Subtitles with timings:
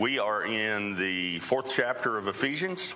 [0.00, 2.94] We are in the fourth chapter of Ephesians.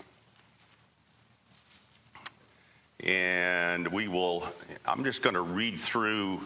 [3.01, 4.47] And we will,
[4.87, 6.43] I'm just going to read through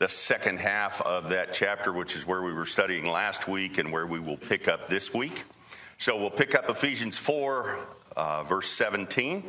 [0.00, 3.92] the second half of that chapter, which is where we were studying last week and
[3.92, 5.44] where we will pick up this week.
[5.98, 7.78] So we'll pick up Ephesians 4,
[8.16, 9.44] uh, verse 17.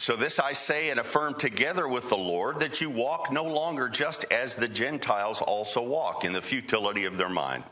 [0.00, 3.86] So, this I say and affirm together with the Lord that you walk no longer
[3.86, 7.64] just as the Gentiles also walk in the futility of their mind,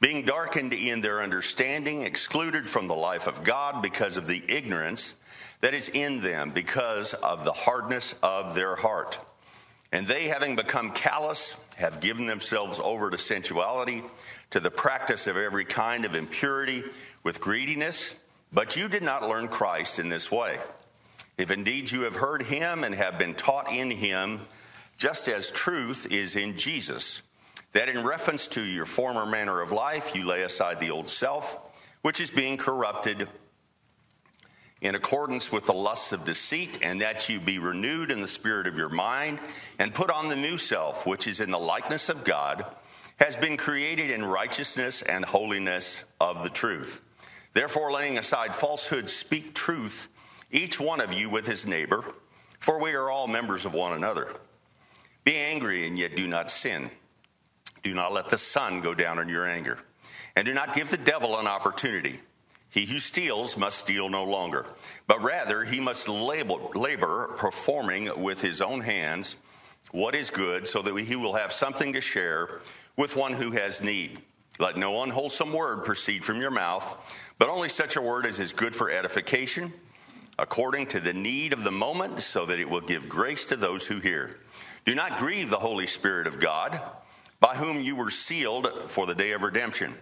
[0.00, 5.16] being darkened in their understanding, excluded from the life of God because of the ignorance
[5.60, 9.18] that is in them, because of the hardness of their heart.
[9.90, 14.04] And they, having become callous, have given themselves over to sensuality,
[14.50, 16.84] to the practice of every kind of impurity
[17.24, 18.14] with greediness.
[18.52, 20.60] But you did not learn Christ in this way.
[21.38, 24.40] If indeed you have heard him and have been taught in him,
[24.96, 27.20] just as truth is in Jesus,
[27.72, 31.58] that in reference to your former manner of life, you lay aside the old self,
[32.00, 33.28] which is being corrupted
[34.80, 38.66] in accordance with the lusts of deceit, and that you be renewed in the spirit
[38.66, 39.38] of your mind,
[39.78, 42.64] and put on the new self, which is in the likeness of God,
[43.18, 47.02] has been created in righteousness and holiness of the truth.
[47.54, 50.08] Therefore, laying aside falsehood, speak truth
[50.56, 52.02] each one of you with his neighbor,
[52.58, 54.34] for we are all members of one another.
[55.22, 56.90] Be angry and yet do not sin.
[57.82, 59.78] Do not let the sun go down in your anger,
[60.34, 62.20] and do not give the devil an opportunity.
[62.70, 64.66] He who steals must steal no longer,
[65.06, 69.36] but rather he must labor performing with his own hands
[69.92, 72.60] what is good, so that he will have something to share
[72.96, 74.20] with one who has need.
[74.58, 78.52] Let no unwholesome word proceed from your mouth, but only such a word as is
[78.52, 79.72] good for edification
[80.38, 83.86] according to the need of the moment, so that it will give grace to those
[83.86, 84.36] who hear.
[84.84, 86.80] Do not grieve the Holy Spirit of God,
[87.40, 89.94] by whom you were sealed for the day of redemption.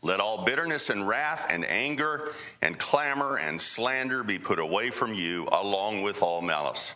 [0.00, 5.14] Let all bitterness and wrath and anger and clamor and slander be put away from
[5.14, 6.94] you, along with all malice.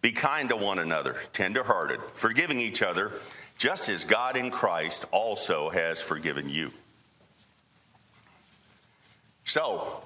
[0.00, 3.12] Be kind to one another, tenderhearted, forgiving each other,
[3.58, 6.72] just as God in Christ also has forgiven you.
[9.44, 10.02] So,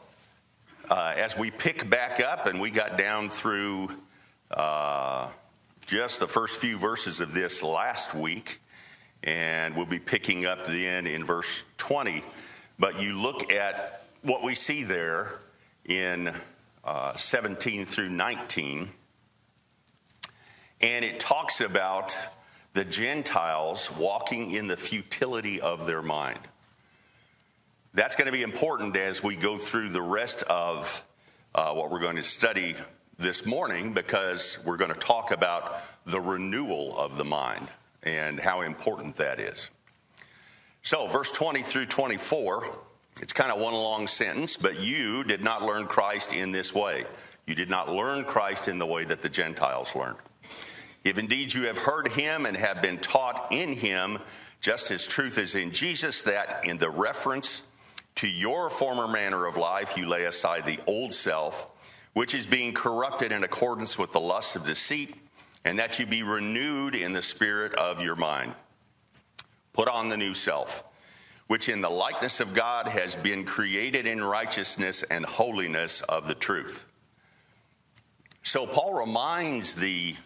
[0.91, 3.89] uh, as we pick back up, and we got down through
[4.51, 5.29] uh,
[5.87, 8.61] just the first few verses of this last week,
[9.23, 12.25] and we'll be picking up then in verse 20.
[12.77, 15.39] But you look at what we see there
[15.85, 16.35] in
[16.83, 18.91] uh, 17 through 19,
[20.81, 22.17] and it talks about
[22.73, 26.41] the Gentiles walking in the futility of their mind.
[27.93, 31.03] That's going to be important as we go through the rest of
[31.57, 32.77] uh, what we're going to study
[33.19, 37.69] this morning because we're going to talk about the renewal of the mind
[38.05, 39.71] and how important that is.
[40.83, 42.69] So, verse 20 through 24,
[43.23, 47.07] it's kind of one long sentence, but you did not learn Christ in this way.
[47.45, 50.19] You did not learn Christ in the way that the Gentiles learned.
[51.03, 54.21] If indeed you have heard him and have been taught in him,
[54.61, 57.65] just as truth is in Jesus, that in the reference
[58.17, 61.67] to your former manner of life, you lay aside the old self,
[62.13, 65.15] which is being corrupted in accordance with the lust of deceit,
[65.65, 68.55] and that you be renewed in the spirit of your mind.
[69.73, 70.83] Put on the new self,
[71.47, 76.35] which in the likeness of God has been created in righteousness and holiness of the
[76.35, 76.85] truth.
[78.43, 80.17] So, Paul reminds the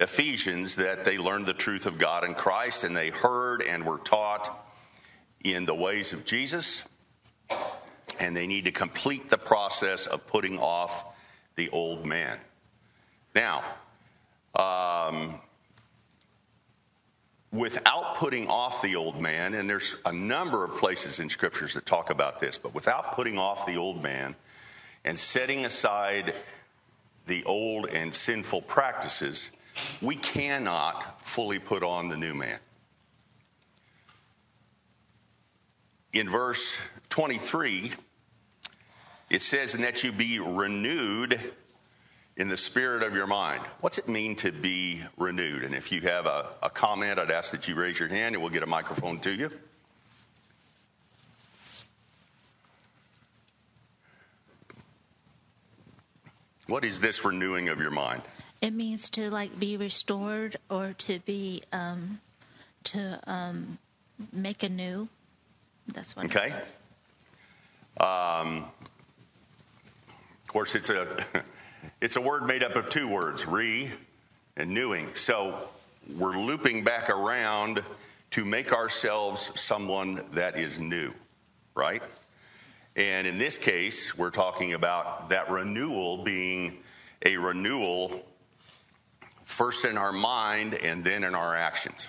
[0.00, 3.98] Ephesians that they learned the truth of God in Christ and they heard and were
[3.98, 4.66] taught
[5.44, 6.82] in the ways of Jesus
[8.22, 11.04] and they need to complete the process of putting off
[11.56, 12.38] the old man.
[13.34, 13.64] Now,
[14.54, 15.40] um,
[17.50, 21.84] without putting off the old man, and there's a number of places in scriptures that
[21.84, 24.36] talk about this, but without putting off the old man
[25.04, 26.32] and setting aside
[27.26, 29.50] the old and sinful practices,
[30.00, 32.58] we cannot fully put on the new man.
[36.12, 36.76] In verse
[37.08, 37.92] 23,
[39.32, 41.40] it says, and that you be renewed
[42.36, 43.62] in the spirit of your mind.
[43.80, 45.64] What's it mean to be renewed?
[45.64, 48.42] And if you have a, a comment, I'd ask that you raise your hand and
[48.42, 49.50] we'll get a microphone to you.
[56.66, 58.22] What is this renewing of your mind?
[58.60, 62.20] It means to like be restored or to be um,
[62.84, 63.78] to um,
[64.30, 65.08] make anew.
[65.88, 66.26] That's what.
[66.26, 66.52] Okay.
[67.98, 68.66] Um,
[70.52, 71.24] course, it's a
[72.00, 73.90] it's a word made up of two words, re
[74.56, 75.14] and newing.
[75.14, 75.58] So
[76.16, 77.82] we're looping back around
[78.32, 81.12] to make ourselves someone that is new,
[81.74, 82.02] right?
[82.96, 86.78] And in this case, we're talking about that renewal being
[87.24, 88.22] a renewal
[89.44, 92.08] first in our mind and then in our actions.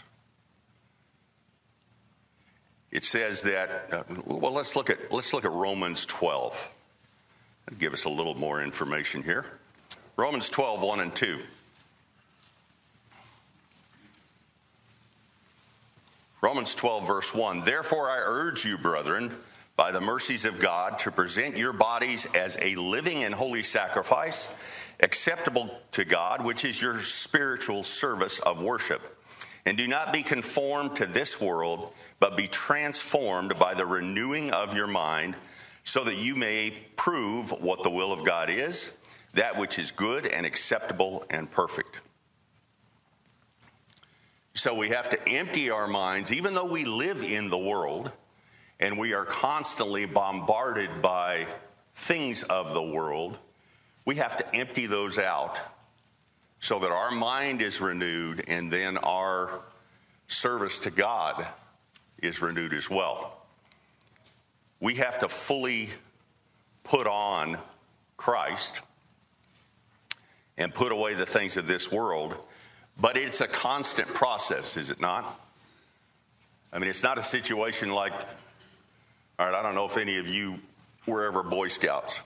[2.92, 6.72] It says that uh, well let's look at let's look at Romans 12.
[7.80, 9.46] Give us a little more information here.
[10.16, 11.40] Romans 12 1 and 2.
[16.42, 17.62] Romans 12 verse 1.
[17.62, 19.32] Therefore I urge you brethren
[19.76, 24.48] by the mercies of God to present your bodies as a living and holy sacrifice
[25.00, 29.02] acceptable to God, which is your spiritual service of worship.
[29.66, 34.76] And do not be conformed to this world, but be transformed by the renewing of
[34.76, 35.36] your mind,
[35.84, 38.92] so that you may prove what the will of God is,
[39.34, 42.02] that which is good and acceptable and perfect.
[44.54, 48.12] So we have to empty our minds, even though we live in the world
[48.80, 51.48] and we are constantly bombarded by
[51.96, 53.38] things of the world
[54.06, 55.60] we have to empty those out
[56.60, 59.62] so that our mind is renewed and then our
[60.28, 61.48] service to God
[62.22, 63.43] is renewed as well.
[64.84, 65.88] We have to fully
[66.84, 67.58] put on
[68.18, 68.82] Christ
[70.58, 72.36] and put away the things of this world,
[73.00, 75.40] but it's a constant process, is it not?
[76.74, 78.12] I mean, it's not a situation like,
[79.40, 80.60] all right, I don't know if any of you
[81.08, 82.20] were ever Boy Scouts.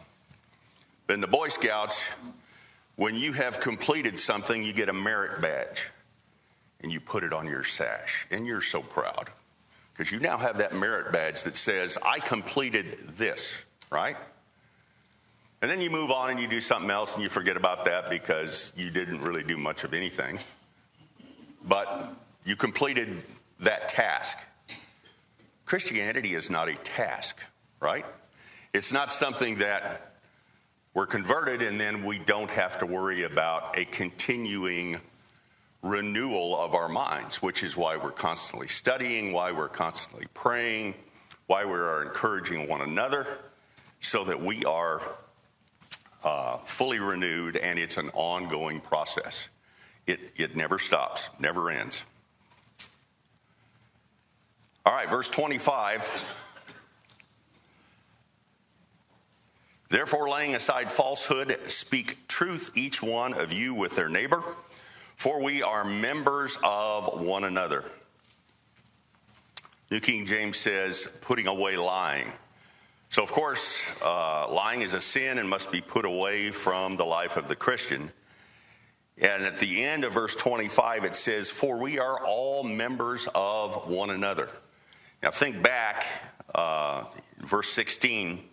[1.10, 2.07] In the Boy Scouts,
[2.95, 5.92] when you have completed something, you get a merit badge
[6.81, 8.25] and you put it on your sash.
[8.31, 9.30] And you're so proud
[9.98, 14.16] because you now have that merit badge that says, I completed this, right?
[15.60, 18.08] And then you move on and you do something else and you forget about that
[18.08, 20.38] because you didn't really do much of anything.
[21.64, 22.14] But
[22.46, 23.24] you completed
[23.62, 24.38] that task.
[25.66, 27.40] Christianity is not a task,
[27.80, 28.06] right?
[28.74, 30.14] It's not something that
[30.94, 35.00] we're converted, and then we don't have to worry about a continuing
[35.81, 40.95] renewal of our minds, which is why we're constantly studying, why we're constantly praying,
[41.45, 43.27] why we are encouraging one another,
[44.01, 45.01] so that we are
[46.24, 49.50] uh, fully renewed, and it's an ongoing process.
[50.06, 52.06] It, it never stops, never ends.
[54.85, 56.44] All right, verse 25
[59.89, 64.44] Therefore, laying aside falsehood, speak truth each one of you with their neighbor,
[65.18, 67.84] for we are members of one another.
[69.90, 72.31] New King James says, putting away lying.
[73.10, 77.04] So, of course, uh, lying is a sin and must be put away from the
[77.04, 78.12] life of the Christian.
[79.18, 83.90] And at the end of verse 25, it says, For we are all members of
[83.90, 84.50] one another.
[85.24, 86.06] Now, think back,
[86.54, 87.06] uh,
[87.40, 88.44] verse 16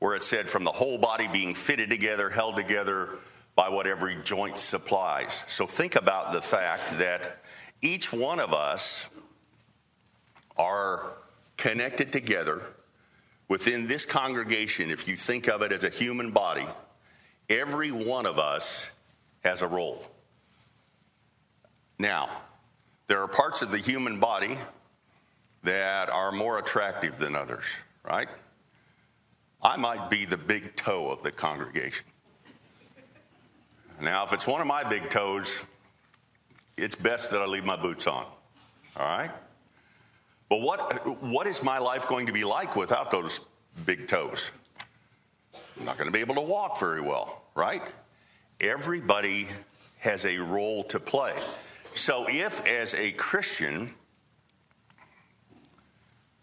[0.00, 3.18] where it said, from the whole body being fitted together, held together
[3.54, 5.44] by what every joint supplies.
[5.46, 7.42] So think about the fact that
[7.80, 9.10] each one of us
[10.56, 11.12] are
[11.56, 12.62] connected together
[13.48, 14.90] within this congregation.
[14.90, 16.66] If you think of it as a human body,
[17.48, 18.90] every one of us
[19.44, 20.06] has a role.
[21.98, 22.30] Now,
[23.06, 24.56] there are parts of the human body
[25.62, 27.66] that are more attractive than others,
[28.04, 28.28] right?
[29.62, 32.06] I might be the big toe of the congregation.
[34.00, 35.60] Now, if it's one of my big toes,
[36.76, 38.24] it's best that I leave my boots on.
[38.96, 39.30] All right?
[40.48, 43.40] But what, what is my life going to be like without those
[43.86, 44.50] big toes?
[45.78, 47.82] I'm not going to be able to walk very well, right?
[48.60, 49.48] Everybody
[49.98, 51.34] has a role to play.
[51.94, 53.94] So, if as a Christian,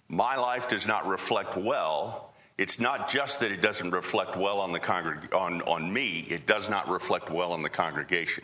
[0.07, 2.28] my life does not reflect well
[2.59, 6.45] it's not just that it doesn't reflect well on, the congreg- on, on me, it
[6.45, 8.43] does not reflect well on the congregation.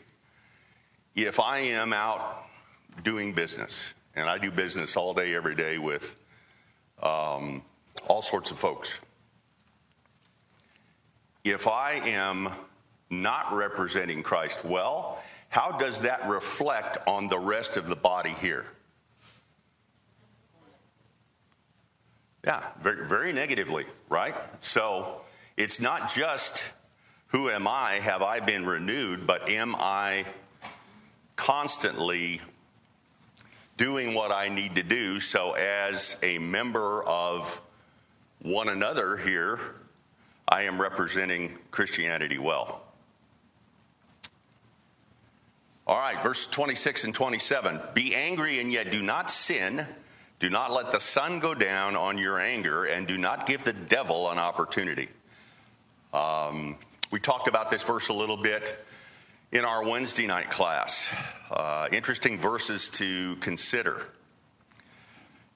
[1.15, 2.45] If I am out
[3.03, 6.15] doing business, and I do business all day, every day with
[7.03, 7.61] um,
[8.07, 9.01] all sorts of folks,
[11.43, 12.47] if I am
[13.09, 18.65] not representing Christ well, how does that reflect on the rest of the body here?
[22.45, 24.35] Yeah, very, very negatively, right?
[24.59, 25.21] So
[25.57, 26.63] it's not just
[27.29, 30.25] who am I, have I been renewed, but am I
[31.35, 32.39] constantly
[33.77, 37.61] doing what I need to do so as a member of
[38.41, 39.59] one another here,
[40.47, 42.83] I am representing Christianity well.
[45.87, 47.79] All right, verse 26 and 27.
[47.95, 49.87] Be angry and yet do not sin.
[50.39, 53.73] Do not let the sun go down on your anger, and do not give the
[53.73, 55.07] devil an opportunity.
[56.13, 56.77] Um,
[57.11, 58.85] we talked about this verse a little bit
[59.51, 61.07] in our Wednesday night class.
[61.49, 64.07] Uh, interesting verses to consider.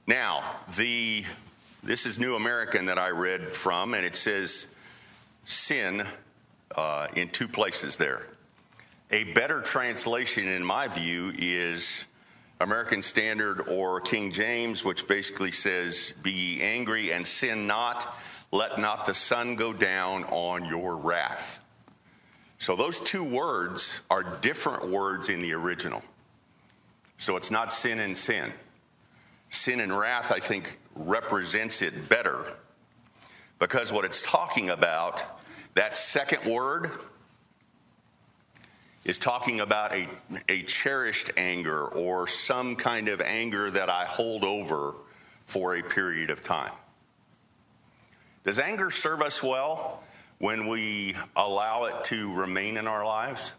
[0.07, 0.43] Now,
[0.77, 1.25] the
[1.83, 4.67] this is New American that I read from, and it says
[5.45, 6.05] sin
[6.75, 8.27] uh, in two places there.
[9.11, 12.05] A better translation, in my view, is
[12.61, 18.15] American Standard or King James, which basically says, Be ye angry and sin not,
[18.51, 21.61] let not the sun go down on your wrath.
[22.57, 26.03] So those two words are different words in the original.
[27.17, 28.51] So it's not sin and sin.
[29.49, 32.53] Sin and wrath, I think, represents it better
[33.59, 35.23] because what it's talking about,
[35.75, 36.91] that second word,
[39.05, 40.07] is talking about a,
[40.47, 44.93] a cherished anger or some kind of anger that I hold over
[45.45, 46.71] for a period of time.
[48.43, 50.03] Does anger serve us well
[50.37, 53.51] when we allow it to remain in our lives?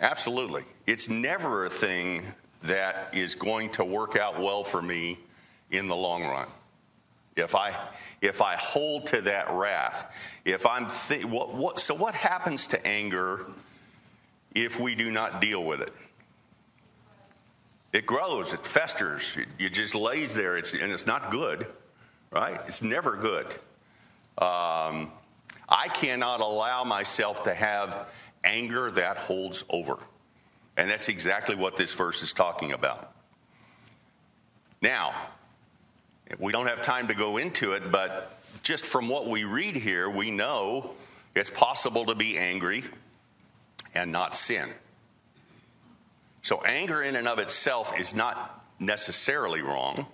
[0.00, 0.64] Absolutely.
[0.86, 5.18] It's never a thing that is going to work out well for me
[5.70, 6.48] in the long run.
[7.36, 7.74] If I
[8.20, 10.12] if I hold to that wrath,
[10.44, 13.44] if I'm th- what, what, so what happens to anger
[14.54, 15.92] if we do not deal with it?
[17.92, 21.66] It grows, it festers, it, it just lays there, it's, and it's not good,
[22.30, 22.60] right?
[22.66, 23.46] It's never good.
[24.38, 25.12] Um,
[25.68, 28.08] I cannot allow myself to have
[28.42, 29.98] anger that holds over.
[30.76, 33.14] And that's exactly what this verse is talking about.
[34.82, 35.14] Now,
[36.38, 40.08] we don't have time to go into it, but just from what we read here,
[40.08, 40.94] we know
[41.34, 42.84] it's possible to be angry
[43.94, 44.70] and not sin.
[46.42, 50.06] So, anger in and of itself is not necessarily wrong,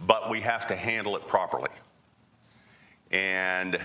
[0.00, 1.70] but we have to handle it properly.
[3.10, 3.80] And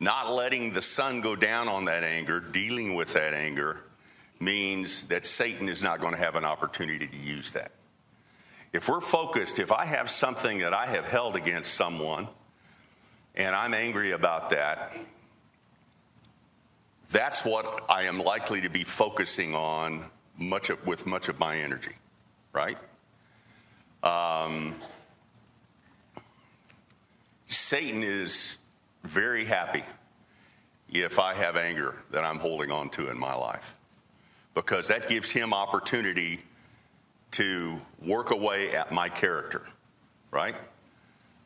[0.00, 3.82] not letting the sun go down on that anger, dealing with that anger,
[4.38, 7.72] means that Satan is not going to have an opportunity to use that.
[8.74, 12.26] If we're focused, if I have something that I have held against someone
[13.36, 14.96] and I'm angry about that,
[17.08, 20.04] that's what I am likely to be focusing on
[20.36, 21.92] much of, with much of my energy,
[22.52, 22.76] right?
[24.02, 24.74] Um,
[27.46, 28.58] Satan is
[29.04, 29.84] very happy
[30.88, 33.76] if I have anger that I'm holding on to in my life
[34.52, 36.40] because that gives him opportunity
[37.34, 39.62] to work away at my character,
[40.30, 40.54] right?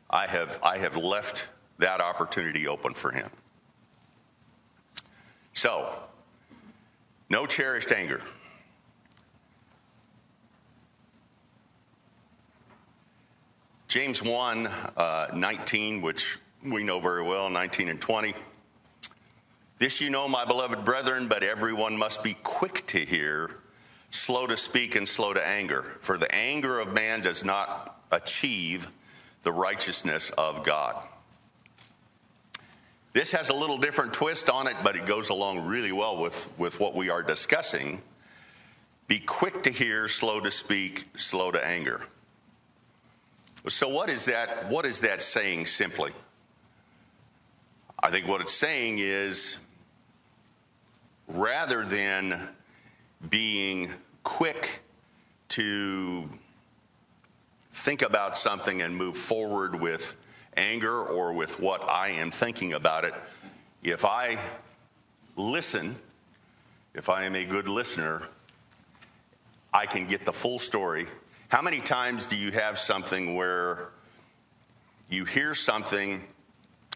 [0.07, 1.47] I have, I have left
[1.79, 3.31] that opportunity open for him.
[5.53, 5.91] So,
[7.31, 8.21] no cherished anger.
[13.87, 18.35] James 1 uh, 19, which we know very well, 19 and 20.
[19.79, 23.55] This you know, my beloved brethren, but everyone must be quick to hear
[24.11, 28.87] slow to speak and slow to anger, for the anger of man does not achieve
[29.43, 30.95] the righteousness of God.
[33.13, 36.47] This has a little different twist on it, but it goes along really well with,
[36.57, 38.01] with what we are discussing.
[39.07, 42.01] Be quick to hear, slow to speak, slow to anger.
[43.67, 46.11] So what is that what is that saying simply?
[48.01, 49.57] I think what it's saying is
[51.27, 52.47] rather than
[53.27, 53.91] being
[54.23, 54.81] quick
[55.49, 56.29] to
[57.71, 60.15] think about something and move forward with
[60.55, 63.13] anger or with what I am thinking about it,
[63.83, 64.37] if I
[65.35, 65.95] listen,
[66.93, 68.23] if I am a good listener,
[69.73, 71.07] I can get the full story.
[71.47, 73.89] How many times do you have something where
[75.09, 76.23] you hear something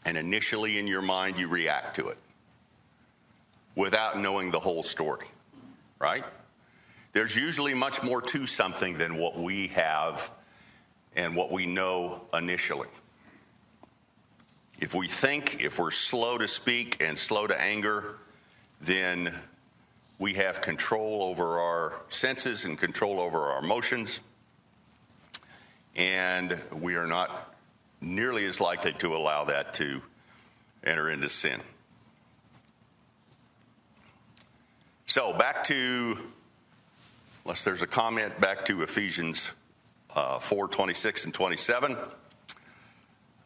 [0.06, 2.18] and initially in your mind you react to it
[3.76, 5.28] without knowing the whole story?
[6.04, 6.26] Right?
[7.14, 10.30] There's usually much more to something than what we have
[11.16, 12.90] and what we know initially.
[14.82, 18.18] If we think, if we're slow to speak and slow to anger,
[18.82, 19.34] then
[20.20, 24.20] we have control over our senses and control over our emotions,
[25.96, 27.56] and we are not
[28.02, 30.02] nearly as likely to allow that to
[30.84, 31.62] enter into sin.
[35.14, 36.18] So back to,
[37.46, 39.52] unless there's a comment, back to Ephesians
[40.16, 41.96] uh, 4 26 and 27.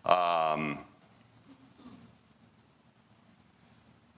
[0.06, 0.80] Um,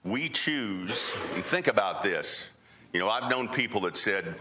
[0.04, 2.48] we choose, and think about this.
[2.92, 4.36] You know, I've known people that said,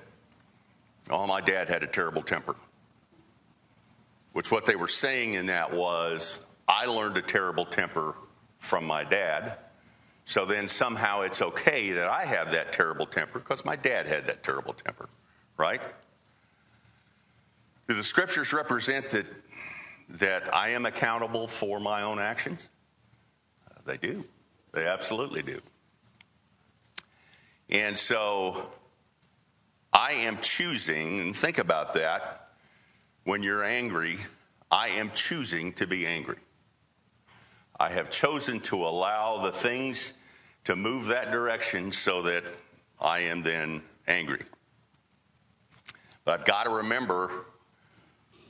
[1.09, 2.55] Oh, my dad had a terrible temper.
[4.33, 8.13] Which what they were saying in that was, I learned a terrible temper
[8.59, 9.57] from my dad.
[10.29, 14.27] So then somehow it's okay that I have that terrible temper because my dad had
[14.27, 15.09] that terrible temper,
[15.57, 15.81] right?
[17.87, 19.25] Do the scriptures represent that,
[20.09, 22.67] that I am accountable for my own actions?
[23.67, 24.23] Uh, they do.
[24.71, 25.61] They absolutely do.
[27.67, 28.69] And so
[29.91, 32.51] I am choosing, and think about that
[33.23, 34.19] when you're angry,
[34.69, 36.37] I am choosing to be angry.
[37.79, 40.13] I have chosen to allow the things
[40.69, 42.43] to move that direction so that
[43.01, 44.41] I am then angry.
[46.23, 47.31] But I've got to remember,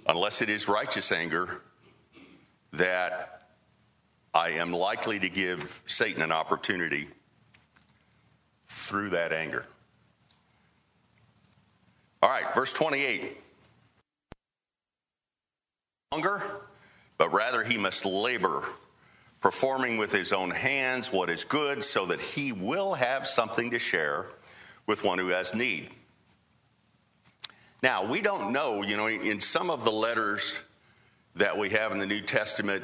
[0.05, 1.61] unless it is righteous anger,
[2.73, 3.43] that
[4.33, 7.07] I am likely to give Satan an opportunity
[8.67, 9.65] through that anger.
[12.21, 13.37] All right, verse 28.
[16.11, 16.43] Longer,
[17.17, 18.65] but rather he must labor,
[19.41, 23.79] performing with his own hands what is good, so that he will have something to
[23.79, 24.27] share
[24.85, 25.89] with one who has need.
[27.81, 30.59] Now, we don't know, you know, in some of the letters
[31.35, 32.83] that we have in the New Testament,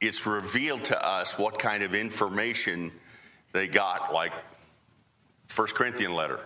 [0.00, 2.92] it's revealed to us what kind of information
[3.52, 4.32] they got, like
[5.46, 6.40] First Corinthian letter.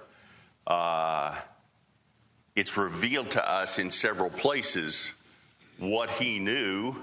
[0.66, 1.34] Uh,
[2.54, 5.12] it's revealed to us in several places
[5.78, 6.94] what he knew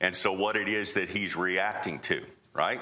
[0.00, 2.22] and so what it is that he's reacting to,
[2.52, 2.80] right?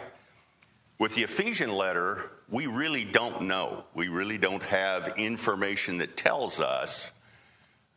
[0.99, 3.85] With the Ephesian letter, we really don't know.
[3.94, 7.11] We really don't have information that tells us,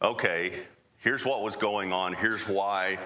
[0.02, 0.54] okay,
[1.00, 3.00] here's what was going on, here's why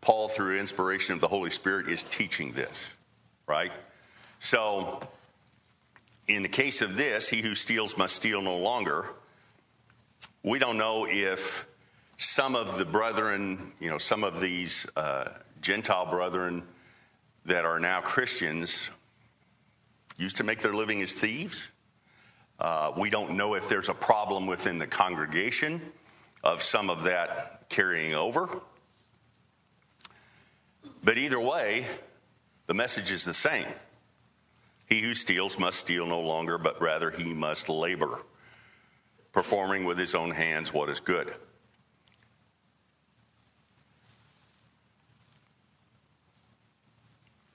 [0.00, 2.92] Paul, through inspiration of the Holy Spirit, is teaching this,
[3.46, 3.72] right?
[4.38, 5.00] So,
[6.28, 9.06] in the case of this, he who steals must steal no longer.
[10.42, 11.66] We don't know if
[12.18, 16.62] some of the brethren, you know, some of these uh, Gentile brethren
[17.44, 18.90] that are now Christians
[20.16, 21.70] used to make their living as thieves.
[22.58, 25.80] Uh, we don't know if there's a problem within the congregation
[26.42, 28.48] of some of that carrying over.
[31.02, 31.86] But either way,
[32.66, 33.66] the message is the same.
[34.88, 38.18] He who steals must steal no longer, but rather he must labor,
[39.32, 41.34] performing with his own hands what is good.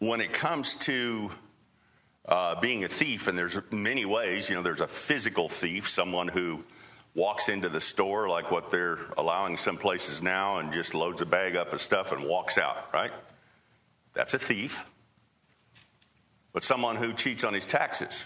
[0.04, 1.32] When it comes to
[2.26, 6.28] uh, being a thief, and there's many ways, you know, there's a physical thief, someone
[6.28, 6.66] who
[7.16, 11.26] walks into the store like what they're allowing some places now and just loads a
[11.26, 13.14] bag up of stuff and walks out, right?
[14.14, 14.86] That's a thief.
[16.52, 18.26] But someone who cheats on his taxes,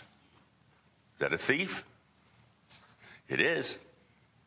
[1.13, 1.83] is that a thief?
[3.29, 3.77] It is,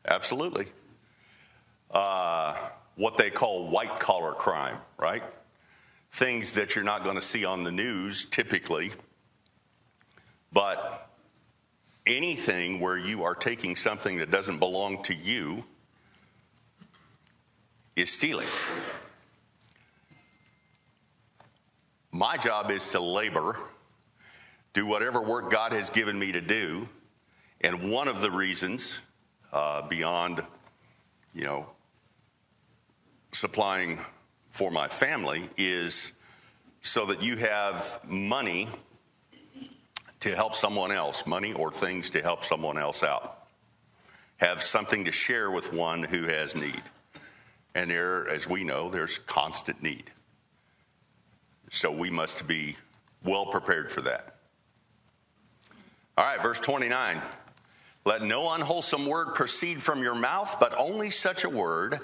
[0.04, 0.66] absolutely.
[1.92, 2.56] Uh,
[2.96, 5.22] what they call white collar crime, right?
[6.12, 8.92] Things that you're not going to see on the news typically,
[10.52, 11.08] but
[12.06, 15.64] anything where you are taking something that doesn't belong to you
[17.94, 18.48] is stealing.
[22.12, 23.56] My job is to labor,
[24.72, 26.88] do whatever work God has given me to do.
[27.60, 29.00] And one of the reasons,
[29.52, 30.42] uh, beyond,
[31.34, 31.66] you know,
[33.32, 34.00] supplying
[34.50, 36.12] for my family, is
[36.82, 38.68] so that you have money
[40.20, 43.46] to help someone else, money or things to help someone else out.
[44.36, 46.82] Have something to share with one who has need.
[47.74, 50.10] And there, as we know, there's constant need.
[51.70, 52.76] So we must be
[53.24, 54.36] well prepared for that.
[56.18, 57.22] All right, verse 29.
[58.04, 62.00] Let no unwholesome word proceed from your mouth, but only such a word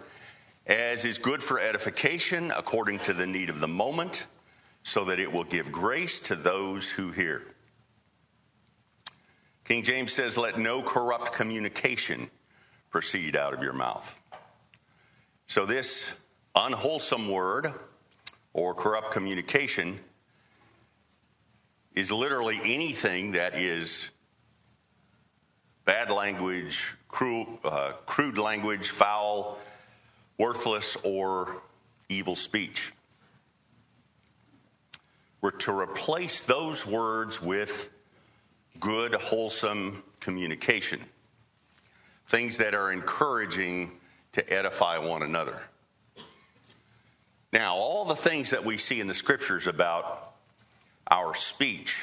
[0.66, 4.26] as is good for edification according to the need of the moment,
[4.82, 7.42] so that it will give grace to those who hear.
[9.64, 12.30] King James says, Let no corrupt communication
[12.90, 14.20] proceed out of your mouth.
[15.48, 16.12] So, this
[16.54, 17.72] unwholesome word
[18.52, 19.98] or corrupt communication
[21.94, 24.10] is literally anything that is
[25.84, 29.58] bad language, cruel, uh, crude language, foul,
[30.38, 31.62] worthless, or
[32.08, 32.92] evil speech.
[35.40, 37.90] We're to replace those words with
[38.80, 41.00] good, wholesome communication,
[42.28, 43.92] things that are encouraging
[44.32, 45.62] to edify one another.
[47.52, 50.34] Now, all the things that we see in the scriptures about
[51.08, 52.02] our speech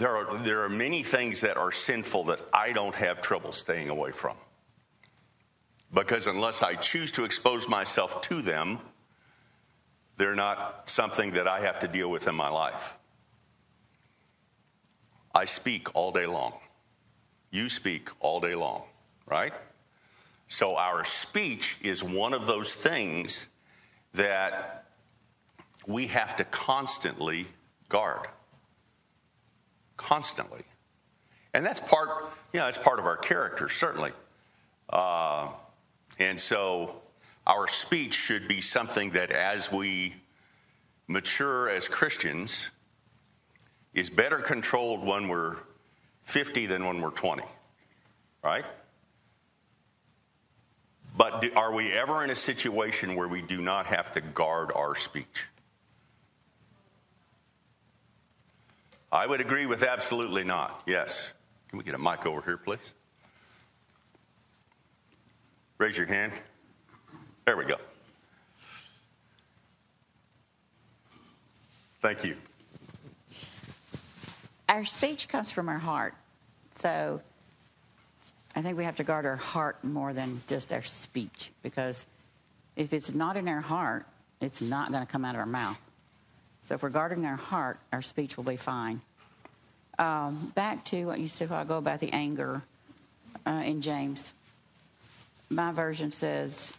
[0.00, 3.90] there are, there are many things that are sinful that I don't have trouble staying
[3.90, 4.34] away from.
[5.92, 8.78] Because unless I choose to expose myself to them,
[10.16, 12.94] they're not something that I have to deal with in my life.
[15.34, 16.54] I speak all day long.
[17.50, 18.84] You speak all day long,
[19.26, 19.52] right?
[20.48, 23.48] So our speech is one of those things
[24.14, 24.86] that
[25.86, 27.48] we have to constantly
[27.90, 28.28] guard.
[30.00, 30.62] Constantly.
[31.52, 32.08] And that's part,
[32.54, 34.12] you know, that's part of our character, certainly.
[34.88, 35.48] Uh,
[36.18, 37.02] and so
[37.46, 40.14] our speech should be something that as we
[41.06, 42.70] mature as Christians
[43.92, 45.56] is better controlled when we're
[46.22, 47.42] 50 than when we're 20,
[48.42, 48.64] right?
[51.14, 54.72] But do, are we ever in a situation where we do not have to guard
[54.74, 55.44] our speech?
[59.12, 60.82] I would agree with absolutely not.
[60.86, 61.32] Yes.
[61.68, 62.94] Can we get a mic over here, please?
[65.78, 66.32] Raise your hand.
[67.44, 67.76] There we go.
[72.00, 72.36] Thank you.
[74.68, 76.14] Our speech comes from our heart.
[76.76, 77.20] So
[78.54, 82.06] I think we have to guard our heart more than just our speech because
[82.76, 84.06] if it's not in our heart,
[84.40, 85.78] it's not going to come out of our mouth.
[86.62, 89.00] So if we're guarding our heart, our speech will be fine.
[89.98, 92.62] Um, back to what you said while ago about the anger
[93.46, 94.32] uh, in James.
[95.48, 96.72] My version says,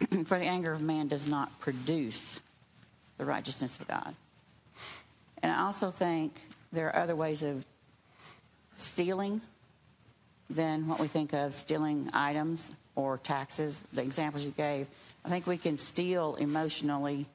[0.24, 2.40] For the anger of man does not produce
[3.18, 4.14] the righteousness of God.
[5.42, 6.40] And I also think
[6.72, 7.64] there are other ways of
[8.76, 9.40] stealing
[10.48, 14.86] than what we think of stealing items or taxes, the examples you gave.
[15.24, 17.26] I think we can steal emotionally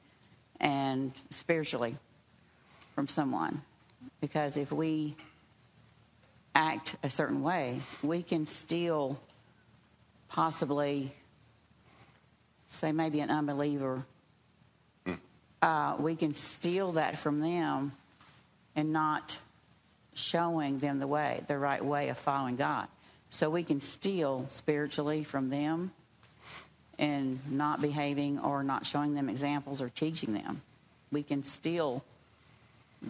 [0.64, 1.94] and spiritually
[2.94, 3.62] from someone
[4.20, 5.14] because if we
[6.54, 9.20] act a certain way, we can steal
[10.28, 11.12] possibly,
[12.68, 14.06] say, maybe an unbeliever.
[15.06, 15.18] Mm.
[15.60, 17.92] Uh, we can steal that from them
[18.74, 19.38] and not
[20.14, 22.88] showing them the way, the right way of following God.
[23.28, 25.92] So we can steal spiritually from them
[26.98, 30.62] and not behaving or not showing them examples or teaching them.
[31.10, 32.04] We can steal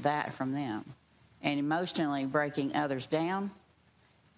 [0.03, 0.85] that from them.
[1.43, 3.51] And emotionally breaking others down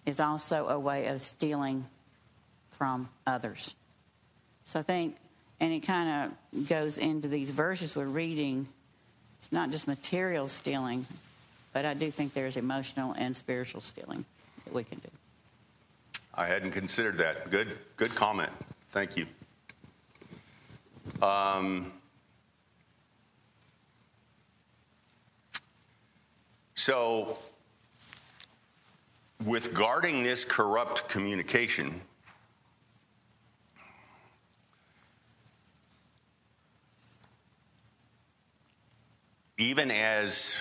[0.05, 1.85] is also a way of stealing
[2.67, 3.75] from others.
[4.65, 5.15] So I think,
[5.59, 8.67] and it kind of goes into these verses we're reading.
[9.39, 11.05] It's not just material stealing,
[11.73, 14.25] but I do think there's emotional and spiritual stealing
[14.65, 15.09] that we can do.
[16.33, 17.49] I hadn't considered that.
[17.49, 18.51] Good, good comment.
[18.91, 19.25] Thank you.
[21.21, 21.91] Um,
[26.75, 27.37] so,
[29.43, 32.01] with guarding this corrupt communication,
[39.57, 40.57] even as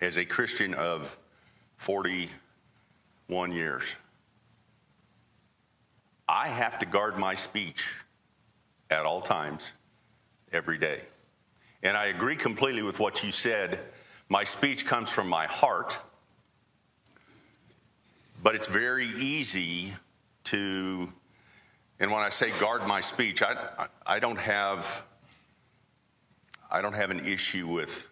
[0.00, 1.16] as a Christian of
[1.76, 3.84] 41 years,
[6.28, 7.88] I have to guard my speech
[8.92, 9.72] at all times,
[10.52, 11.00] every day.
[11.82, 13.78] And I agree completely with what you said.
[14.28, 15.98] My speech comes from my heart,
[18.42, 19.94] but it's very easy
[20.44, 21.12] to,
[21.98, 25.02] and when I say guard my speech, I, I don't have,
[26.70, 28.08] I don't have an issue with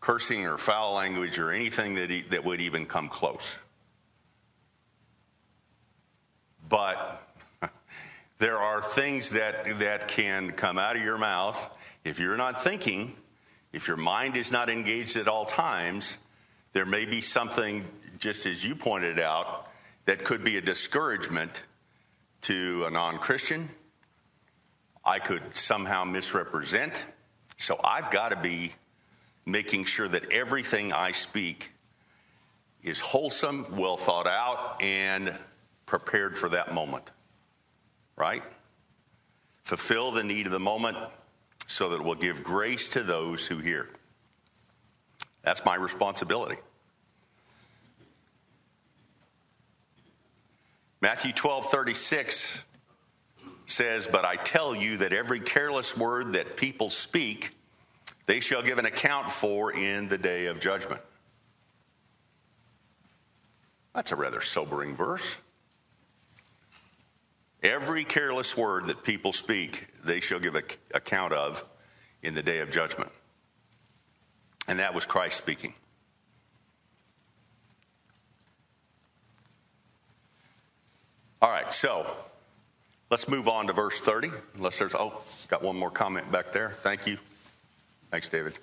[0.00, 3.56] cursing or foul language or anything that, that would even come close.
[6.68, 7.21] But
[8.42, 11.70] there are things that, that can come out of your mouth
[12.04, 13.14] if you're not thinking,
[13.72, 16.18] if your mind is not engaged at all times,
[16.72, 17.86] there may be something,
[18.18, 19.68] just as you pointed out,
[20.06, 21.62] that could be a discouragement
[22.40, 23.68] to a non Christian.
[25.04, 27.00] I could somehow misrepresent.
[27.58, 28.72] So I've got to be
[29.46, 31.70] making sure that everything I speak
[32.82, 35.32] is wholesome, well thought out, and
[35.86, 37.08] prepared for that moment.
[38.16, 38.42] Right?
[39.64, 40.96] Fulfill the need of the moment
[41.66, 43.88] so that it will give grace to those who hear.
[45.42, 46.56] That's my responsibility.
[51.00, 52.62] Matthew 12 36
[53.66, 57.56] says, But I tell you that every careless word that people speak,
[58.26, 61.00] they shall give an account for in the day of judgment.
[63.94, 65.36] That's a rather sobering verse.
[67.62, 71.64] Every careless word that people speak, they shall give account of
[72.22, 73.10] in the day of judgment.
[74.66, 75.74] And that was Christ speaking.
[81.40, 82.06] All right, so
[83.10, 84.30] let's move on to verse 30.
[84.56, 86.70] Unless there's, oh, got one more comment back there.
[86.70, 87.18] Thank you.
[88.10, 88.54] Thanks, David.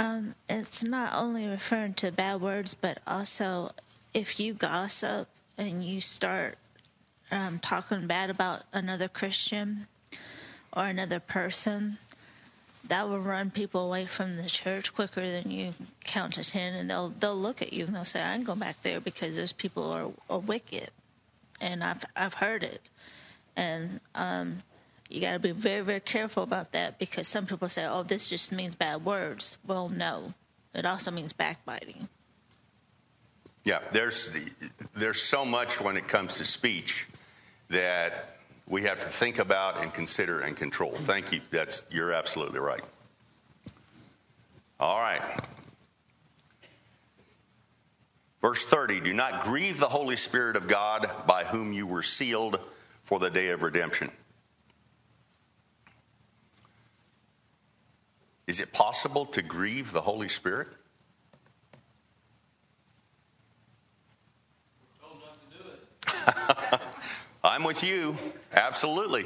[0.00, 3.72] Um, it's not only referring to bad words, but also
[4.14, 6.56] if you gossip and you start
[7.30, 9.88] um, talking bad about another Christian
[10.72, 11.98] or another person,
[12.88, 16.88] that will run people away from the church quicker than you count to ten, and
[16.88, 19.52] they'll they'll look at you and they'll say, "I ain't going back there because those
[19.52, 20.88] people are, are wicked,"
[21.60, 22.80] and I've I've heard it,
[23.54, 24.62] and um,
[25.10, 28.28] you got to be very very careful about that because some people say, "Oh, this
[28.28, 30.34] just means bad words." Well, no,
[30.74, 32.08] it also means backbiting.
[33.64, 34.30] Yeah, there's
[34.94, 37.06] there's so much when it comes to speech
[37.68, 40.92] that we have to think about and consider and control.
[40.92, 41.40] Thank you.
[41.50, 42.84] That's you're absolutely right.
[44.78, 45.22] All right.
[48.40, 52.58] Verse 30 Do not grieve the Holy Spirit of God by whom you were sealed
[53.04, 54.10] for the day of redemption.
[58.50, 60.66] Is it possible to grieve the Holy Spirit?
[67.44, 68.18] I'm with you.
[68.52, 69.24] Absolutely.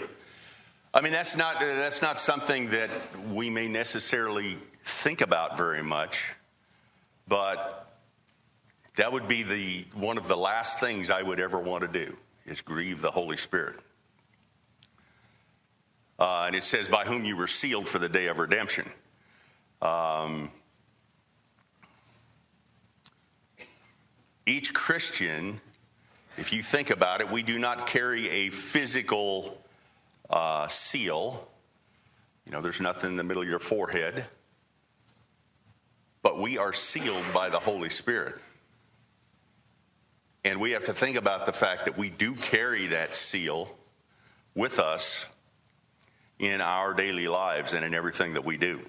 [0.93, 2.91] I mean, that's not, that's not something that
[3.31, 6.35] we may necessarily think about very much,
[7.27, 7.97] but
[8.97, 12.15] that would be the, one of the last things I would ever want to do
[12.45, 13.77] is grieve the Holy Spirit.
[16.19, 18.87] Uh, and it says, by whom you were sealed for the day of redemption.
[19.85, 20.51] Um,
[24.47, 25.61] each Christian
[26.37, 29.57] if you think about it, we do not carry a physical
[30.29, 31.47] uh, seal.
[32.45, 34.25] You know, there's nothing in the middle of your forehead.
[36.23, 38.35] But we are sealed by the Holy Spirit.
[40.45, 43.71] And we have to think about the fact that we do carry that seal
[44.55, 45.27] with us
[46.39, 48.81] in our daily lives and in everything that we do.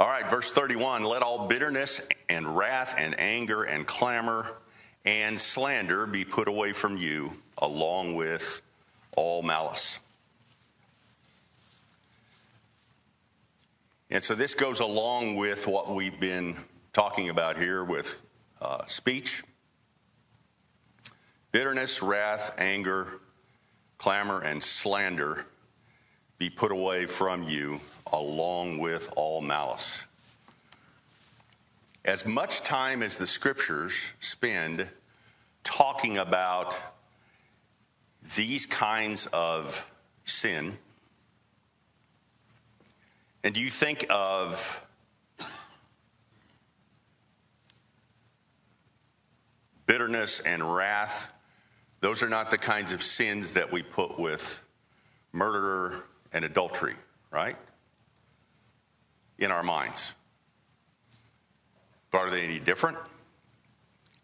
[0.00, 4.48] All right, verse 31 let all bitterness and wrath and anger and clamor
[5.04, 8.62] and slander be put away from you, along with
[9.16, 9.98] all malice.
[14.08, 16.56] And so this goes along with what we've been
[16.92, 18.22] talking about here with
[18.60, 19.42] uh, speech
[21.50, 23.20] bitterness, wrath, anger,
[23.98, 25.44] clamor, and slander
[26.38, 27.80] be put away from you,
[28.12, 30.04] along with all malice.
[32.04, 34.88] As much time as the scriptures spend
[35.64, 36.74] talking about
[38.36, 39.84] these kinds of
[40.24, 40.78] sin,
[43.42, 44.80] and you think of
[49.88, 51.32] bitterness and wrath?
[52.00, 54.62] Those are not the kinds of sins that we put with
[55.32, 56.94] murder and adultery,
[57.30, 57.56] right?
[59.38, 60.12] in our minds.
[62.10, 62.98] But are they any different?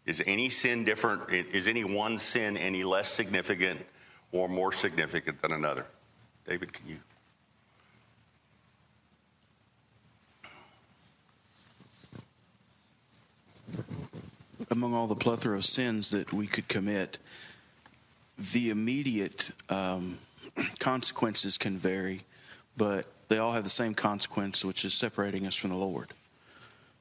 [0.05, 1.29] Is any sin different?
[1.31, 3.85] Is any one sin any less significant
[4.31, 5.85] or more significant than another?
[6.47, 6.97] David, can you?
[14.69, 17.17] Among all the plethora of sins that we could commit,
[18.37, 20.17] the immediate um,
[20.79, 22.21] consequences can vary,
[22.77, 26.09] but they all have the same consequence, which is separating us from the Lord.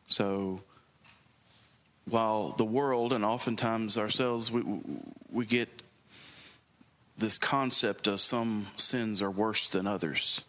[0.08, 0.60] So,
[2.06, 4.62] while the world and oftentimes ourselves, we,
[5.30, 5.68] we get
[7.16, 10.44] this concept of some sins are worse than others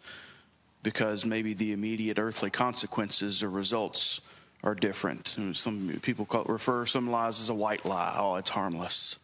[0.82, 4.20] because maybe the immediate earthly consequences or results
[4.62, 5.36] are different.
[5.52, 8.14] Some people call, refer some lies as a white lie.
[8.18, 9.18] Oh, it's harmless.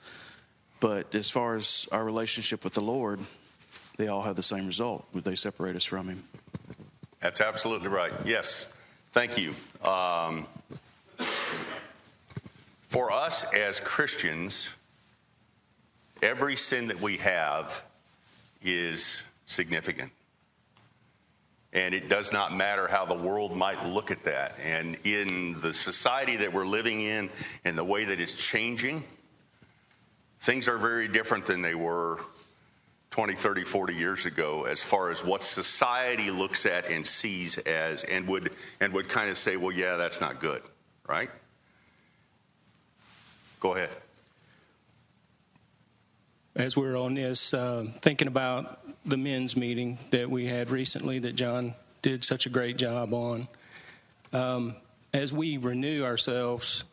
[0.81, 3.21] But as far as our relationship with the Lord,
[3.97, 5.07] they all have the same result.
[5.13, 6.25] Would they separate us from Him.
[7.21, 8.13] That's absolutely right.
[8.25, 8.67] Yes.
[9.13, 9.55] Thank you.
[9.89, 10.47] Um,
[12.89, 14.71] for us as Christians,
[16.23, 17.85] every sin that we have
[18.63, 20.13] is significant.
[21.73, 24.59] And it does not matter how the world might look at that.
[24.63, 27.31] And in the society that we're living in
[27.65, 29.05] and the way that it's changing,
[30.41, 32.21] things are very different than they were
[33.13, 38.05] 20, 30, 40 years ago as far as what society looks at and sees as
[38.05, 40.63] and would and would kind of say, well, yeah, that's not good,
[41.07, 41.31] right?
[43.61, 43.91] Go ahead.
[46.57, 51.35] As we're on this, uh, thinking about the men's meeting that we had recently that
[51.35, 53.47] John did such a great job on,
[54.33, 54.75] um,
[55.13, 56.85] as we renew ourselves,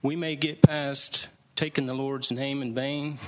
[0.00, 1.26] we may get past
[1.56, 3.18] taking the Lord's name in vain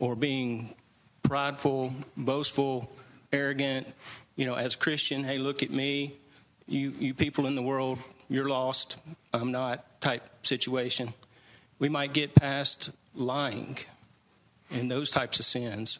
[0.00, 0.74] or being
[1.22, 2.90] prideful, boastful,
[3.32, 3.86] arrogant,
[4.36, 6.16] you know, as Christian, hey, look at me.
[6.66, 8.98] You, you people in the world, you're lost.
[9.34, 11.12] I'm not type situation.
[11.78, 13.78] We might get past lying
[14.70, 15.98] and those types of sins.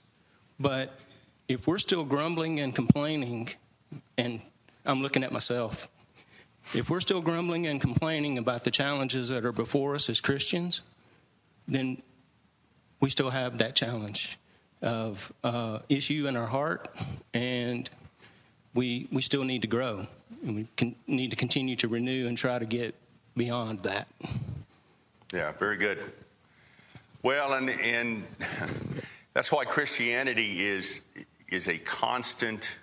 [0.58, 0.98] But
[1.48, 3.50] if we're still grumbling and complaining,
[4.16, 4.40] and
[4.86, 5.88] I'm looking at myself,
[6.74, 10.82] if we're still grumbling and complaining about the challenges that are before us as Christians,
[11.66, 12.00] then
[13.00, 14.38] we still have that challenge
[14.82, 16.88] of uh, issue in our heart,
[17.34, 17.88] and
[18.74, 20.06] we we still need to grow,
[20.42, 22.94] and we can, need to continue to renew and try to get
[23.36, 24.08] beyond that.
[25.32, 26.12] Yeah, very good.
[27.22, 28.24] Well, and and
[29.34, 31.02] that's why Christianity is
[31.48, 32.76] is a constant.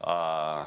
[0.00, 0.66] Uh,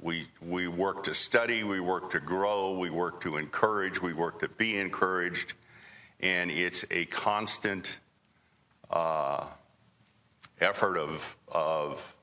[0.00, 4.40] we we work to study, we work to grow, we work to encourage, we work
[4.40, 5.54] to be encouraged,
[6.20, 8.00] and it's a constant
[8.92, 9.46] uh,
[10.60, 12.14] effort of of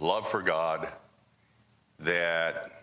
[0.00, 0.88] love for God
[2.00, 2.82] that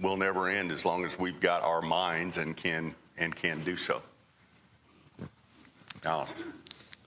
[0.00, 3.76] will never end as long as we've got our minds and can and can do
[3.76, 4.02] so.
[6.04, 6.26] Now,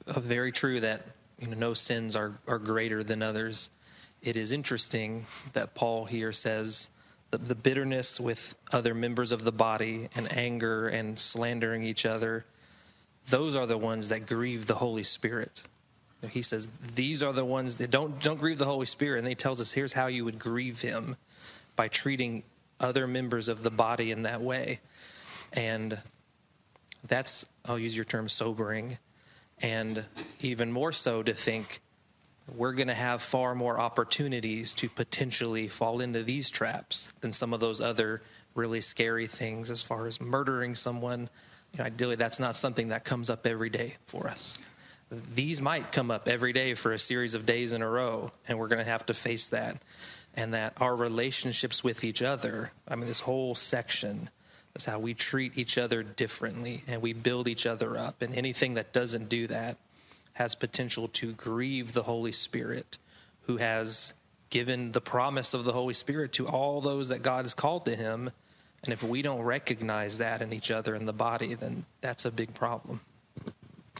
[0.08, 1.06] uh, very true that
[1.40, 3.70] you know no sins are, are greater than others.
[4.22, 6.90] It is interesting that Paul here says
[7.32, 12.46] the, the bitterness with other members of the body and anger and slandering each other,
[13.30, 15.62] those are the ones that grieve the Holy Spirit.
[16.30, 19.36] He says these are the ones that don't don't grieve the Holy Spirit, and he
[19.36, 21.16] tells us here's how you would grieve him
[21.76, 22.44] by treating
[22.80, 24.80] other members of the body in that way.
[25.54, 25.98] And
[27.08, 28.98] that's, I'll use your term, sobering.
[29.62, 30.06] And
[30.42, 31.82] even more so to think
[32.56, 37.54] we're going to have far more opportunities to potentially fall into these traps than some
[37.54, 38.22] of those other
[38.56, 41.30] really scary things as far as murdering someone.
[41.74, 44.60] You know, ideally, that's not something that comes up every day for us.
[45.12, 48.60] These might come up every day for a series of days in a row, and
[48.60, 49.82] we're going to have to face that
[50.36, 54.30] and that our relationships with each other, I mean, this whole section
[54.76, 58.22] is how we treat each other differently and we build each other up.
[58.22, 59.78] And anything that doesn't do that
[60.34, 62.98] has potential to grieve the Holy Spirit,
[63.42, 64.14] who has
[64.50, 67.96] given the promise of the Holy Spirit to all those that God has called to
[67.96, 68.32] Him.
[68.84, 72.32] And if we don't recognize that in each other in the body, then that's a
[72.32, 73.02] big problem.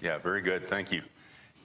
[0.02, 0.66] Yeah, very good.
[0.66, 1.02] Thank you.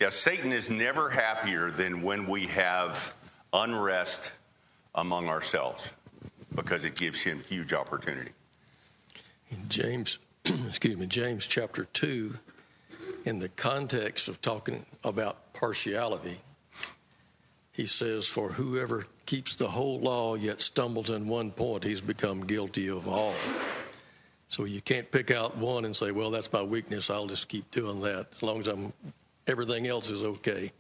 [0.01, 3.15] Yeah, Satan is never happier than when we have
[3.53, 4.33] unrest
[4.95, 5.91] among ourselves
[6.55, 8.33] because it gives him huge opportunity.
[9.51, 12.35] In James, excuse me, James chapter 2,
[13.25, 16.39] in the context of talking about partiality,
[17.75, 22.41] he says, For whoever keeps the whole law yet stumbles in one point, he's become
[22.41, 23.35] guilty of all.
[24.49, 27.11] So you can't pick out one and say, Well, that's my weakness.
[27.11, 28.93] I'll just keep doing that as long as I'm
[29.47, 30.71] everything else is okay.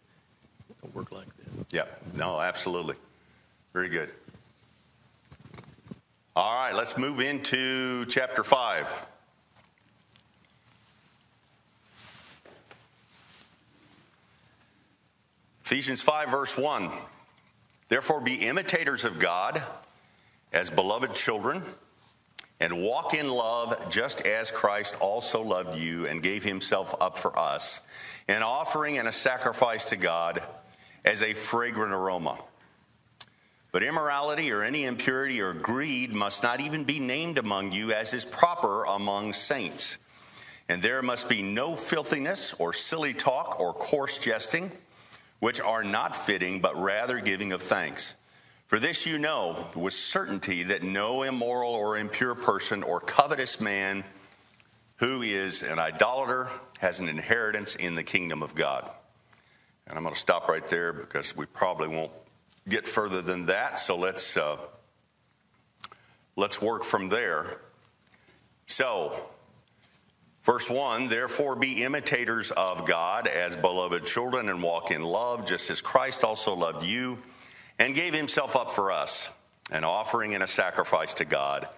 [0.71, 1.73] It don't work like that.
[1.73, 1.85] Yeah,
[2.17, 2.95] no, absolutely.
[3.73, 4.11] Very good.
[6.37, 9.07] All right, let's move into chapter 5.
[15.65, 16.91] Ephesians 5, verse 1.
[17.89, 19.63] Therefore, be imitators of God
[20.53, 21.63] as beloved children,
[22.61, 27.39] and walk in love just as Christ also loved you and gave himself up for
[27.39, 27.81] us,
[28.29, 30.43] an offering and a sacrifice to God
[31.03, 32.37] as a fragrant aroma.
[33.73, 38.13] But immorality or any impurity or greed must not even be named among you as
[38.13, 39.97] is proper among saints.
[40.69, 44.71] And there must be no filthiness or silly talk or coarse jesting,
[45.45, 48.15] which are not fitting, but rather giving of thanks.
[48.67, 54.05] For this you know with certainty that no immoral or impure person or covetous man
[54.97, 56.49] who is an idolater
[56.79, 58.91] has an inheritance in the kingdom of God.
[59.87, 62.13] And I'm going to stop right there because we probably won't
[62.67, 64.57] get further than that, so let's uh,
[66.37, 67.59] let's work from there.
[68.67, 69.29] So,
[70.45, 75.71] verse one: Therefore, be imitators of God as beloved children, and walk in love, just
[75.71, 77.19] as Christ also loved you
[77.79, 79.31] and gave Himself up for us,
[79.73, 81.69] an offering and a sacrifice to God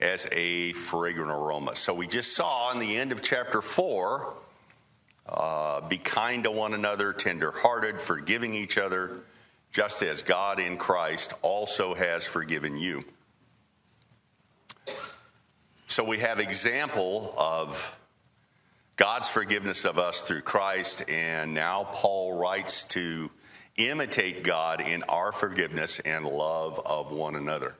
[0.00, 1.76] as a fragrant aroma.
[1.76, 4.34] So we just saw in the end of chapter four.
[5.26, 9.20] Uh, be kind to one another, tender hearted, forgiving each other,
[9.72, 13.04] just as God in Christ also has forgiven you.
[15.86, 17.96] So we have example of
[18.96, 23.28] God's forgiveness of us through Christ, and now Paul writes to
[23.76, 27.74] imitate God in our forgiveness and love of one another.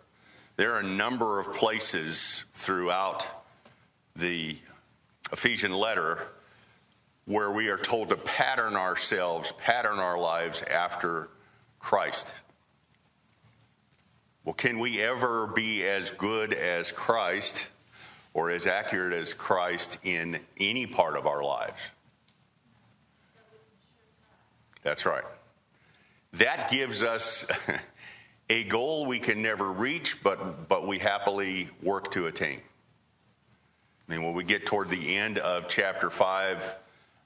[0.57, 3.29] There are a number of places throughout
[4.17, 4.57] the
[5.31, 6.27] Ephesian letter
[7.27, 11.29] where we are told to pattern ourselves, pattern our lives after
[11.79, 12.35] Christ.
[14.45, 17.71] Well, can we ever be as good as Christ
[18.35, 21.81] or as accurate as Christ in any part of our lives?
[24.83, 25.25] That's right.
[26.35, 27.47] That gives us
[28.51, 32.61] a goal we can never reach, but, but we happily work to attain.
[34.07, 36.77] I mean, when we get toward the end of chapter 5,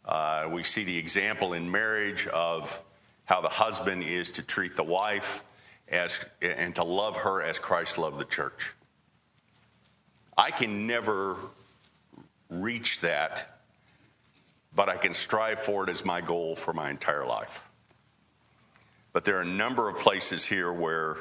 [0.04, 2.82] uh, we see the example in marriage of
[3.24, 5.42] how the husband is to treat the wife
[5.88, 8.74] as, and to love her as Christ loved the church.
[10.38, 11.36] I can never
[12.48, 13.60] reach that,
[14.72, 17.60] but I can strive for it as my goal for my entire life.
[19.12, 21.16] But there are a number of places here where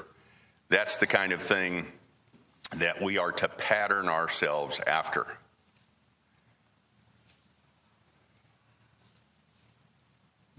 [0.70, 1.88] that's the kind of thing
[2.76, 5.26] that we are to pattern ourselves after.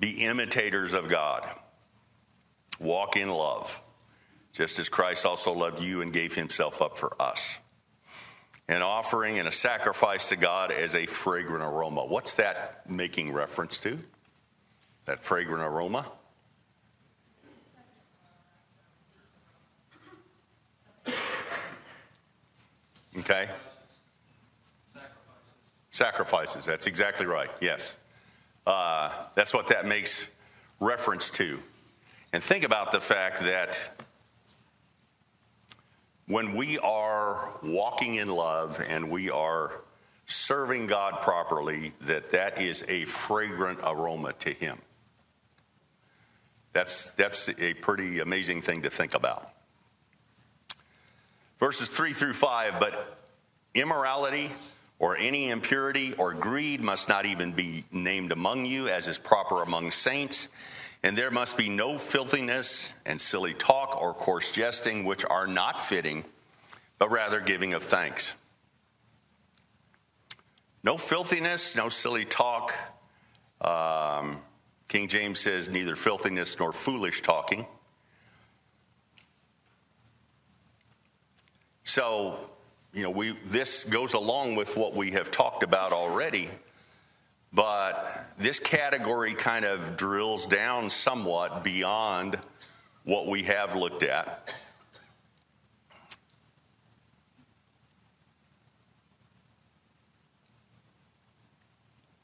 [0.00, 1.48] Be imitators of God.
[2.80, 3.80] Walk in love,
[4.52, 7.58] just as Christ also loved you and gave himself up for us.
[8.68, 12.04] An offering and a sacrifice to God as a fragrant aroma.
[12.04, 13.98] What's that making reference to?
[15.06, 16.06] That fragrant aroma?
[23.16, 23.48] Okay?
[25.90, 26.64] Sacrifices.
[26.64, 27.50] That's exactly right.
[27.60, 27.96] Yes.
[28.66, 30.28] Uh, that's what that makes
[30.78, 31.58] reference to.
[32.32, 33.97] And think about the fact that
[36.28, 39.72] when we are walking in love and we are
[40.26, 44.78] serving God properly, that that is a fragrant aroma to Him.
[46.74, 49.50] That's, that's a pretty amazing thing to think about.
[51.58, 53.18] Verses 3 through 5 But
[53.74, 54.50] immorality
[54.98, 59.62] or any impurity or greed must not even be named among you, as is proper
[59.62, 60.48] among saints.
[61.02, 65.80] And there must be no filthiness and silly talk or coarse jesting, which are not
[65.80, 66.24] fitting,
[66.98, 68.34] but rather giving of thanks.
[70.82, 72.74] No filthiness, no silly talk.
[73.60, 74.38] Um,
[74.88, 77.66] King James says neither filthiness nor foolish talking.
[81.84, 82.38] So,
[82.92, 86.48] you know, we, this goes along with what we have talked about already,
[87.52, 92.38] but this category kind of drills down somewhat beyond
[93.04, 94.54] what we have looked at.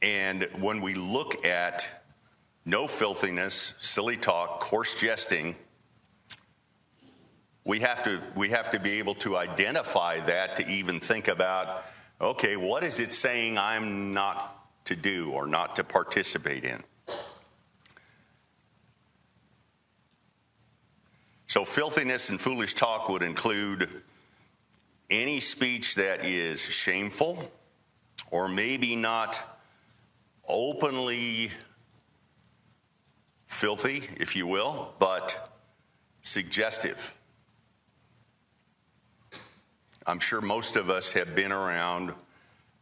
[0.03, 1.87] And when we look at
[2.67, 5.57] no filthiness, silly talk, coarse jesting,
[7.65, 11.85] we have to we have to be able to identify that to even think about
[12.21, 16.83] okay what is it saying i'm not to do or not to participate in.
[21.47, 24.03] So filthiness and foolish talk would include
[25.09, 27.51] any speech that is shameful
[28.31, 29.41] or maybe not
[30.49, 31.53] openly
[33.47, 35.55] filthy if you will but
[36.23, 37.15] suggestive.
[40.07, 42.13] I'm sure most of us have been around,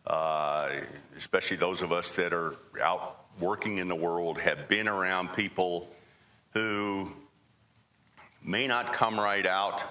[0.06, 0.70] Uh,
[1.16, 5.88] especially those of us that are out working in the world, have been around people
[6.54, 7.10] who
[8.44, 9.82] may not come right out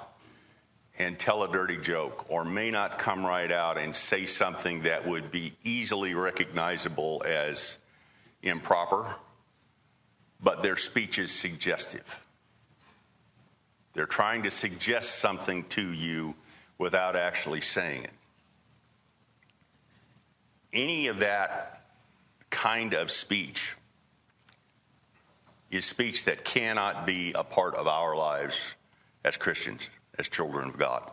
[1.00, 5.08] and tell a dirty joke, or may not come right out and say something that
[5.08, 7.78] would be easily recognizable as
[8.44, 9.16] improper,
[10.44, 12.20] but their speech is suggestive.
[13.94, 16.36] They're trying to suggest something to you
[16.78, 18.12] without actually saying it.
[20.74, 21.84] Any of that
[22.50, 23.76] kind of speech
[25.70, 28.74] is speech that cannot be a part of our lives
[29.24, 31.10] as Christians, as children of God.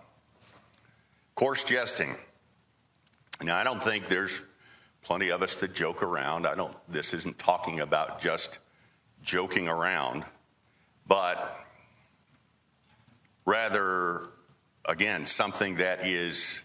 [1.34, 2.16] Coarse jesting.
[3.42, 4.42] Now, I don't think there's
[5.02, 6.46] plenty of us that joke around.
[6.46, 8.58] I don't, this isn't talking about just
[9.22, 10.24] joking around,
[11.06, 11.64] but
[13.44, 14.28] rather
[14.88, 16.62] again, something that is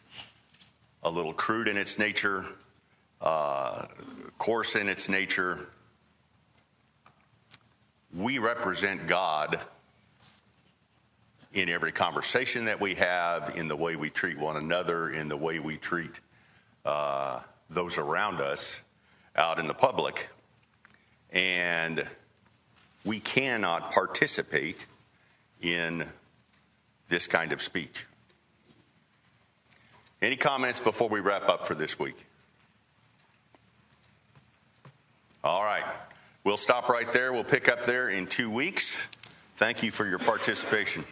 [1.04, 2.46] a little crude in its nature,
[3.24, 3.86] uh,
[4.38, 5.66] coarse in its nature.
[8.14, 9.60] We represent God
[11.54, 15.38] in every conversation that we have, in the way we treat one another, in the
[15.38, 16.20] way we treat
[16.84, 18.82] uh, those around us
[19.36, 20.30] out in the public.
[21.32, 22.06] And
[23.06, 24.86] we cannot participate
[25.62, 26.06] in
[27.10, 28.06] this kind of speech.
[30.22, 32.26] Any comments before we wrap up for this week?
[35.44, 35.86] All right.
[36.46, 37.34] We'll stop right there.
[37.34, 38.96] We'll pick up there in two weeks.
[39.58, 41.04] Thank you for your participation.